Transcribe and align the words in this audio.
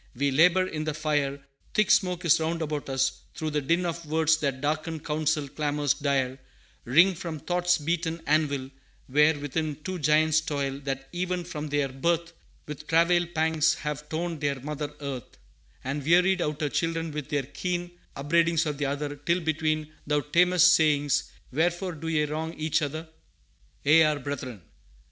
We 0.15 0.31
labor 0.31 0.65
in 0.65 0.85
the 0.85 0.95
fire, 0.95 1.45
Thick 1.75 1.91
smoke 1.91 2.25
is 2.25 2.39
round 2.39 2.63
about 2.63 2.89
us; 2.89 3.21
through 3.35 3.51
the 3.51 3.61
din 3.61 3.85
Of 3.85 4.07
words 4.07 4.37
that 4.37 4.59
darken 4.59 4.99
counsel 4.99 5.47
clamors 5.47 5.93
dire 5.93 6.39
Ring 6.85 7.13
from 7.13 7.37
thought's 7.37 7.77
beaten 7.77 8.19
anvil, 8.25 8.71
where 9.05 9.37
within 9.37 9.75
Two 9.83 9.99
Giants 9.99 10.41
toil, 10.41 10.79
that 10.85 11.07
even 11.11 11.43
from 11.43 11.67
their 11.69 11.87
birth 11.87 12.33
With 12.65 12.87
travail 12.87 13.27
pangs 13.27 13.75
have 13.75 14.09
torn 14.09 14.39
their 14.39 14.59
mother 14.61 14.91
Earth, 15.01 15.37
And 15.83 16.03
wearied 16.03 16.41
out 16.41 16.61
her 16.61 16.69
children 16.69 17.11
with 17.11 17.29
their 17.29 17.43
keen 17.43 17.91
Upbraidings 18.15 18.65
of 18.65 18.79
the 18.79 18.87
other, 18.87 19.15
till 19.17 19.41
between 19.41 19.93
Thou 20.07 20.21
tamest, 20.21 20.73
saying, 20.73 21.11
'Wherefore 21.51 21.91
do 21.91 22.07
ye 22.07 22.23
wrong 22.25 22.55
Each 22.55 22.81
other? 22.81 23.07
ye 23.83 24.01
are 24.01 24.17
Brethren.' 24.17 24.63